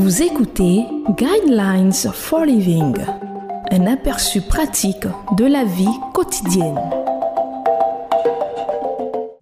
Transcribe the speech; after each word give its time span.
Vous 0.00 0.22
écoutez 0.22 0.84
Guidelines 1.16 1.90
for 2.12 2.44
Living, 2.44 2.94
un 3.72 3.86
aperçu 3.88 4.40
pratique 4.40 5.08
de 5.36 5.44
la 5.44 5.64
vie 5.64 5.88
quotidienne. 6.14 6.78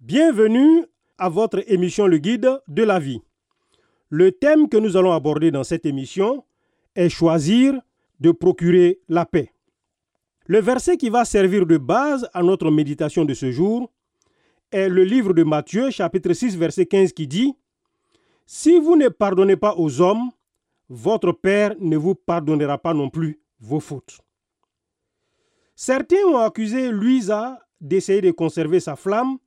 Bienvenue 0.01 0.83
à 1.19 1.29
votre 1.29 1.61
émission 1.71 2.07
Le 2.07 2.17
Guide 2.17 2.59
de 2.67 2.81
la 2.81 2.97
vie. 2.97 3.21
Le 4.09 4.31
thème 4.31 4.67
que 4.67 4.77
nous 4.77 4.97
allons 4.97 5.11
aborder 5.11 5.51
dans 5.51 5.63
cette 5.63 5.85
émission 5.85 6.43
est 6.95 7.09
choisir 7.09 7.79
de 8.19 8.31
procurer 8.31 8.99
la 9.07 9.27
paix. 9.27 9.51
Le 10.47 10.59
verset 10.59 10.97
qui 10.97 11.09
va 11.09 11.23
servir 11.23 11.67
de 11.67 11.77
base 11.77 12.27
à 12.33 12.41
notre 12.41 12.71
méditation 12.71 13.25
de 13.25 13.35
ce 13.35 13.51
jour 13.51 13.91
est 14.71 14.89
le 14.89 15.03
livre 15.03 15.33
de 15.33 15.43
Matthieu 15.43 15.91
chapitre 15.91 16.33
6 16.33 16.57
verset 16.57 16.87
15 16.87 17.13
qui 17.13 17.27
dit 17.27 17.53
Si 18.47 18.79
vous 18.79 18.95
ne 18.95 19.09
pardonnez 19.09 19.55
pas 19.55 19.75
aux 19.77 20.01
hommes, 20.01 20.31
votre 20.89 21.31
Père 21.31 21.75
ne 21.79 21.97
vous 21.97 22.15
pardonnera 22.15 22.77
pas 22.77 22.93
non 22.93 23.09
plus 23.09 23.39
vos 23.59 23.79
fautes. 23.79 24.19
Certains 25.75 26.23
ont 26.25 26.37
accusé 26.37 26.91
Louisa 26.91 27.59
d'essayer 27.79 28.21
de 28.21 28.31
conserver 28.31 28.79
sa 28.79 28.95
flamme 28.95 29.37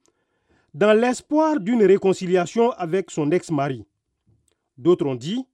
dans 0.74 0.96
l'espoir 0.96 1.58
d'une 1.58 1.82
réconciliation 1.82 2.70
avec 2.72 3.10
son 3.10 3.30
ex-mari. 3.32 3.84
D'autres 4.78 5.06
ont 5.06 5.16
dit 5.16 5.44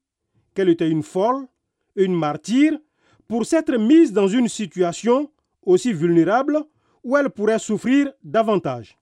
qu'elle 0.55 0.69
était 0.69 0.91
une 0.91 1.03
folle, 1.03 1.47
une 1.95 2.15
martyre, 2.15 2.79
pour 3.27 3.47
s'être 3.47 3.77
mise 3.77 4.13
dans 4.13 4.29
une 4.29 4.49
situation 4.49 5.31
aussi 5.63 5.93
vulnérable 5.93 6.63
où 7.03 7.17
elle 7.17 7.31
pourrait 7.31 7.59
souffrir 7.59 8.13
davantage. 8.23 8.99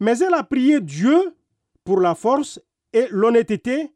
Mais 0.00 0.18
elle 0.18 0.34
a 0.34 0.42
prié 0.42 0.80
Dieu 0.80 1.34
pour 1.84 2.00
la 2.00 2.14
force 2.14 2.60
et 2.92 3.06
l'honnêteté 3.10 3.92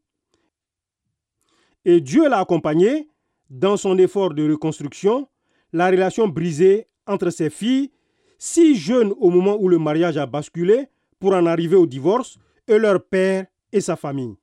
et 1.84 2.00
Dieu 2.00 2.28
l'a 2.28 2.40
accompagnée 2.40 3.08
dans 3.50 3.76
son 3.76 3.98
effort 3.98 4.34
de 4.34 4.50
reconstruction, 4.50 5.28
la 5.72 5.88
relation 5.88 6.28
brisée 6.28 6.88
entre 7.06 7.30
ses 7.30 7.50
filles, 7.50 7.90
si 8.38 8.74
jeunes 8.76 9.12
au 9.18 9.30
moment 9.30 9.56
où 9.60 9.68
le 9.68 9.78
mariage 9.78 10.16
a 10.16 10.26
basculé, 10.26 10.88
pour 11.18 11.34
en 11.34 11.46
arriver 11.46 11.76
au 11.76 11.86
divorce, 11.86 12.38
et 12.66 12.78
leur 12.78 13.04
père 13.04 13.46
et 13.72 13.80
sa 13.80 13.96
famille. 13.96 14.34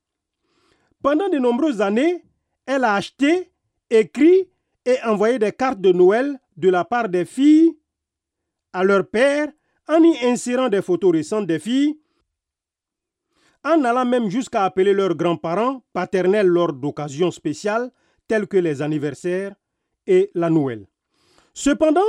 Pendant 1.02 1.28
de 1.28 1.38
nombreuses 1.38 1.80
années, 1.80 2.24
elle 2.66 2.84
a 2.84 2.94
acheté, 2.94 3.50
écrit 3.88 4.48
et 4.84 4.96
envoyé 5.04 5.38
des 5.38 5.52
cartes 5.52 5.80
de 5.80 5.92
Noël 5.92 6.38
de 6.56 6.68
la 6.68 6.84
part 6.84 7.08
des 7.08 7.24
filles 7.24 7.76
à 8.72 8.84
leur 8.84 9.06
père 9.08 9.48
en 9.88 10.02
y 10.02 10.16
insérant 10.24 10.68
des 10.68 10.82
photos 10.82 11.12
récentes 11.12 11.46
des 11.46 11.58
filles 11.58 11.98
en 13.64 13.84
allant 13.84 14.04
même 14.04 14.30
jusqu'à 14.30 14.64
appeler 14.64 14.92
leurs 14.92 15.14
grands-parents 15.14 15.82
paternels 15.92 16.46
lors 16.46 16.72
d'occasions 16.72 17.30
spéciales 17.30 17.90
telles 18.26 18.46
que 18.46 18.56
les 18.56 18.80
anniversaires 18.82 19.54
et 20.06 20.30
la 20.34 20.50
Noël. 20.50 20.86
Cependant, 21.52 22.00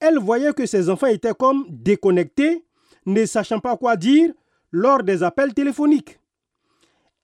elle 0.00 0.18
voyait 0.18 0.52
que 0.52 0.66
ses 0.66 0.90
enfants 0.90 1.06
étaient 1.06 1.34
comme 1.34 1.66
déconnectés, 1.68 2.64
ne 3.06 3.24
sachant 3.24 3.60
pas 3.60 3.76
quoi 3.76 3.96
dire 3.96 4.32
lors 4.70 5.02
des 5.02 5.22
appels 5.22 5.54
téléphoniques. 5.54 6.20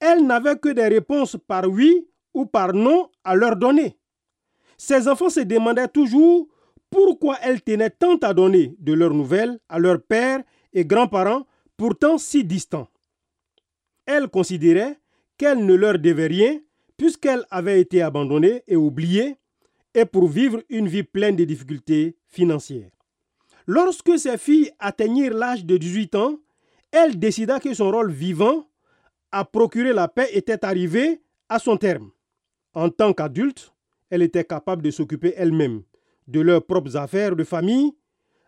Elle 0.00 0.26
n'avait 0.26 0.56
que 0.56 0.70
des 0.70 0.88
réponses 0.88 1.36
par 1.46 1.64
oui 1.68 2.08
ou 2.32 2.46
par 2.46 2.72
non 2.72 3.10
à 3.22 3.34
leur 3.34 3.56
donner. 3.56 3.96
Ses 4.76 5.08
enfants 5.08 5.30
se 5.30 5.40
demandaient 5.40 5.88
toujours 5.88 6.48
pourquoi 6.90 7.36
elle 7.42 7.62
tenait 7.62 7.90
tant 7.90 8.16
à 8.16 8.34
donner 8.34 8.74
de 8.78 8.92
leurs 8.92 9.14
nouvelles 9.14 9.58
à 9.68 9.78
leurs 9.78 10.00
pères 10.00 10.42
et 10.72 10.84
grands-parents 10.84 11.46
pourtant 11.76 12.18
si 12.18 12.44
distants 12.44 12.88
elle 14.06 14.28
considérait 14.28 14.98
qu'elle 15.38 15.64
ne 15.64 15.74
leur 15.74 15.98
devait 15.98 16.26
rien 16.26 16.60
puisqu'elle 16.96 17.44
avait 17.50 17.80
été 17.80 18.02
abandonnée 18.02 18.62
et 18.66 18.76
oubliée 18.76 19.36
et 19.94 20.04
pour 20.04 20.28
vivre 20.28 20.62
une 20.68 20.88
vie 20.88 21.02
pleine 21.02 21.36
de 21.36 21.44
difficultés 21.44 22.16
financières. 22.28 22.90
Lorsque 23.66 24.18
ses 24.18 24.38
filles 24.38 24.70
atteignirent 24.78 25.34
l'âge 25.34 25.64
de 25.64 25.76
18 25.76 26.14
ans, 26.16 26.38
elle 26.90 27.18
décida 27.18 27.60
que 27.60 27.72
son 27.74 27.90
rôle 27.90 28.12
vivant 28.12 28.68
à 29.32 29.44
procurer 29.44 29.92
la 29.92 30.06
paix 30.06 30.28
était 30.32 30.64
arrivé 30.64 31.22
à 31.48 31.58
son 31.58 31.76
terme. 31.76 32.10
En 32.74 32.90
tant 32.90 33.12
qu'adulte, 33.12 33.72
elle 34.10 34.22
était 34.22 34.44
capable 34.44 34.82
de 34.82 34.90
s'occuper 34.90 35.34
elle-même 35.36 35.82
de 36.28 36.40
leurs 36.40 36.64
propres 36.64 36.96
affaires 36.96 37.36
de 37.36 37.44
famille, 37.44 37.92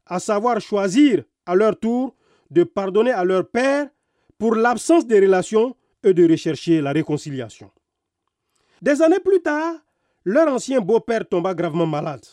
à 0.07 0.19
savoir 0.19 0.61
choisir 0.61 1.25
à 1.45 1.55
leur 1.55 1.79
tour 1.79 2.15
de 2.51 2.65
pardonner 2.65 3.11
à 3.11 3.25
leur 3.25 3.49
père 3.49 3.89
pour 4.39 4.55
l'absence 4.55 5.07
de 5.07 5.17
relations 5.17 5.77
et 6.03 6.15
de 6.15 6.29
rechercher 6.29 6.81
la 6.81 6.93
réconciliation. 6.93 7.71
Des 8.83 9.01
années 9.03 9.21
plus 9.21 9.41
tard, 9.41 9.75
leur 10.25 10.49
ancien 10.49 10.81
beau-père 10.81 11.27
tomba 11.29 11.55
gravement 11.55 11.87
malade. 11.87 12.25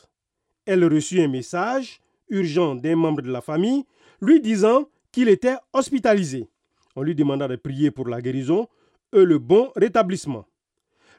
Elle 0.65 0.85
reçut 0.85 1.21
un 1.21 1.27
message 1.27 2.01
urgent 2.29 2.75
d'un 2.75 2.95
membre 2.95 3.21
de 3.21 3.31
la 3.31 3.41
famille 3.41 3.85
lui 4.21 4.39
disant 4.39 4.89
qu'il 5.11 5.29
était 5.29 5.55
hospitalisé. 5.71 6.49
On 6.95 7.01
lui 7.01 7.15
demanda 7.15 7.47
de 7.47 7.55
prier 7.55 7.91
pour 7.91 8.07
la 8.07 8.21
guérison 8.21 8.67
et 9.13 9.23
le 9.23 9.37
bon 9.37 9.71
rétablissement. 9.75 10.45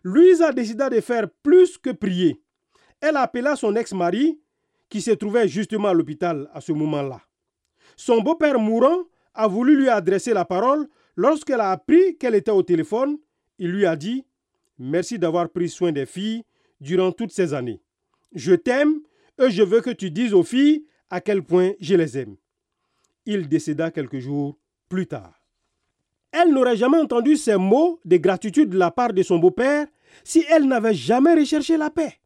Louisa 0.02 0.52
décida 0.52 0.90
de 0.90 1.00
faire 1.00 1.28
plus 1.42 1.78
que 1.78 1.90
prier. 1.90 2.40
Elle 3.00 3.16
appela 3.16 3.56
son 3.56 3.74
ex-mari, 3.76 4.40
qui 4.88 5.00
se 5.00 5.10
trouvait 5.12 5.48
justement 5.48 5.88
à 5.88 5.94
l'hôpital 5.94 6.48
à 6.52 6.60
ce 6.60 6.72
moment-là. 6.72 7.20
Son 7.96 8.20
beau-père 8.20 8.58
mourant 8.58 9.04
a 9.34 9.46
voulu 9.48 9.76
lui 9.76 9.88
adresser 9.88 10.32
la 10.32 10.44
parole, 10.44 10.88
lorsqu'elle 11.16 11.60
a 11.60 11.70
appris 11.70 12.16
qu'elle 12.16 12.34
était 12.34 12.50
au 12.50 12.62
téléphone, 12.62 13.18
il 13.58 13.70
lui 13.70 13.86
a 13.86 13.96
dit 13.96 14.24
Merci 14.78 15.18
d'avoir 15.18 15.48
pris 15.50 15.68
soin 15.68 15.92
des 15.92 16.06
filles 16.06 16.42
durant 16.80 17.12
toutes 17.12 17.32
ces 17.32 17.54
années. 17.54 17.80
Je 18.34 18.54
t'aime 18.54 19.00
et 19.38 19.50
je 19.50 19.62
veux 19.62 19.80
que 19.80 19.90
tu 19.90 20.10
dises 20.10 20.34
aux 20.34 20.42
filles 20.42 20.84
à 21.10 21.20
quel 21.20 21.42
point 21.42 21.72
je 21.80 21.94
les 21.94 22.18
aime. 22.18 22.36
Il 23.26 23.48
décéda 23.48 23.90
quelques 23.90 24.18
jours 24.18 24.58
plus 24.88 25.06
tard. 25.06 25.32
Elle 26.32 26.52
n'aurait 26.52 26.76
jamais 26.76 26.98
entendu 26.98 27.36
ces 27.36 27.56
mots 27.56 28.00
de 28.04 28.16
gratitude 28.16 28.70
de 28.70 28.78
la 28.78 28.90
part 28.90 29.12
de 29.12 29.22
son 29.22 29.38
beau-père 29.38 29.86
si 30.24 30.44
elle 30.48 30.66
n'avait 30.66 30.94
jamais 30.94 31.34
recherché 31.34 31.76
la 31.76 31.90
paix. 31.90 32.18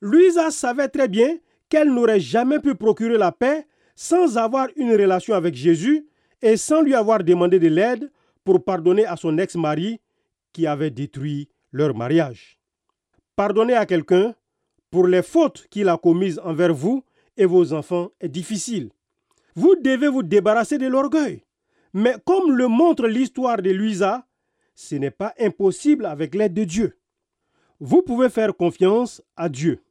Louisa 0.00 0.50
savait 0.50 0.88
très 0.88 1.08
bien 1.08 1.38
qu'elle 1.68 1.92
n'aurait 1.92 2.20
jamais 2.20 2.60
pu 2.60 2.76
procurer 2.76 3.18
la 3.18 3.32
paix 3.32 3.66
sans 3.96 4.38
avoir 4.38 4.68
une 4.76 4.92
relation 4.92 5.34
avec 5.34 5.54
Jésus 5.54 6.06
et 6.44 6.58
sans 6.58 6.82
lui 6.82 6.94
avoir 6.94 7.24
demandé 7.24 7.58
de 7.58 7.68
l'aide 7.68 8.12
pour 8.44 8.62
pardonner 8.62 9.06
à 9.06 9.16
son 9.16 9.38
ex-mari 9.38 9.98
qui 10.52 10.66
avait 10.66 10.90
détruit 10.90 11.48
leur 11.72 11.96
mariage. 11.96 12.60
Pardonner 13.34 13.72
à 13.72 13.86
quelqu'un 13.86 14.34
pour 14.90 15.06
les 15.06 15.22
fautes 15.22 15.66
qu'il 15.70 15.88
a 15.88 15.96
commises 15.96 16.38
envers 16.44 16.74
vous 16.74 17.02
et 17.38 17.46
vos 17.46 17.72
enfants 17.72 18.10
est 18.20 18.28
difficile. 18.28 18.90
Vous 19.56 19.74
devez 19.76 20.08
vous 20.08 20.22
débarrasser 20.22 20.76
de 20.76 20.86
l'orgueil. 20.86 21.42
Mais 21.94 22.16
comme 22.26 22.52
le 22.52 22.68
montre 22.68 23.06
l'histoire 23.06 23.62
de 23.62 23.70
Louisa, 23.70 24.26
ce 24.74 24.96
n'est 24.96 25.10
pas 25.10 25.32
impossible 25.40 26.04
avec 26.04 26.34
l'aide 26.34 26.52
de 26.52 26.64
Dieu. 26.64 26.98
Vous 27.80 28.02
pouvez 28.02 28.28
faire 28.28 28.54
confiance 28.54 29.22
à 29.34 29.48
Dieu. 29.48 29.82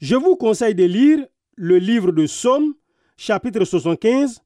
Je 0.00 0.14
vous 0.14 0.36
conseille 0.36 0.76
de 0.76 0.84
lire 0.84 1.26
le 1.56 1.78
livre 1.78 2.12
de 2.12 2.26
Somme, 2.26 2.74
chapitre 3.16 3.64
75, 3.64 4.40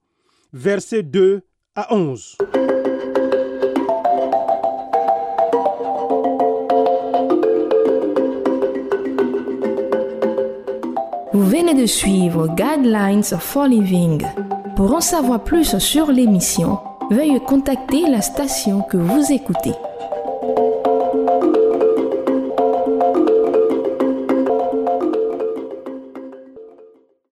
versets 0.53 1.03
2 1.03 1.43
à 1.75 1.95
11. 1.95 2.37
Vous 11.33 11.47
venez 11.47 11.75
de 11.75 11.87
suivre 11.87 12.49
Guidelines 12.49 13.25
for 13.25 13.67
Living. 13.67 14.23
Pour 14.77 14.95
en 14.95 15.01
savoir 15.01 15.43
plus 15.43 15.79
sur 15.79 16.13
l'émission, 16.13 16.79
veuillez 17.11 17.41
contacter 17.41 18.03
la 18.09 18.21
station 18.21 18.83
que 18.83 18.99
vous 18.99 19.33
écoutez. 19.33 19.73